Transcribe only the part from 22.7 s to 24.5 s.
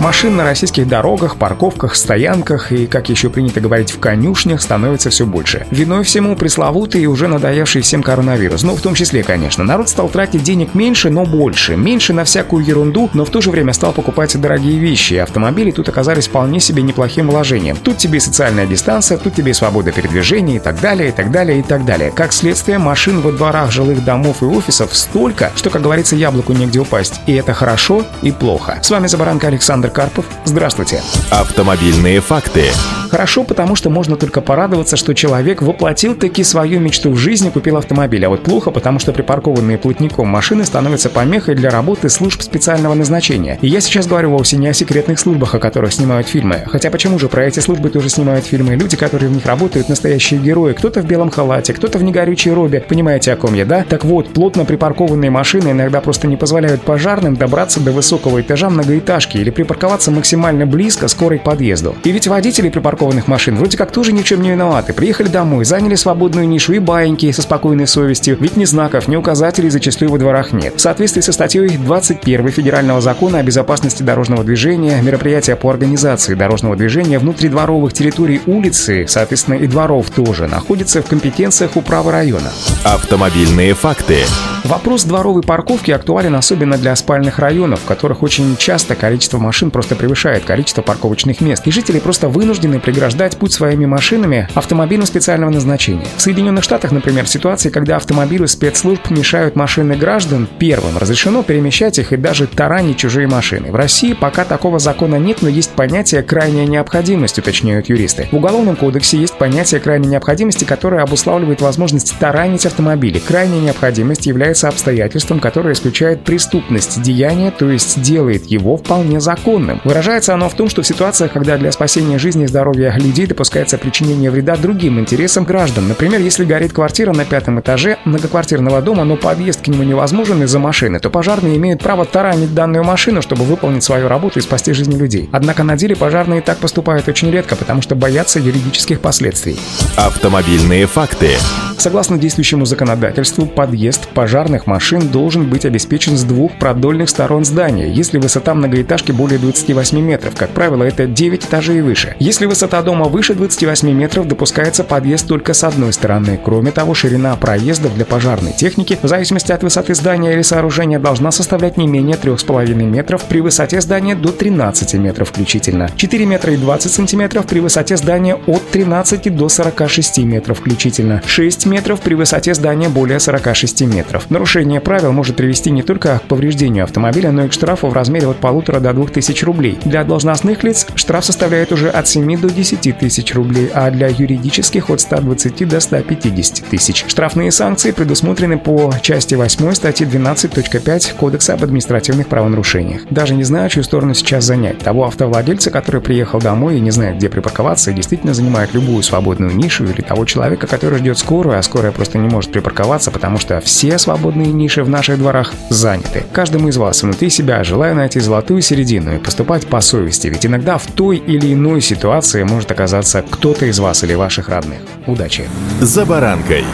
машин во дворах жилых домов и